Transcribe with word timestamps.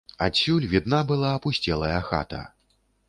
Адсюль 0.27 0.65
відна 0.73 1.01
была 1.13 1.29
апусцелая 1.41 1.99
хата. 2.11 2.41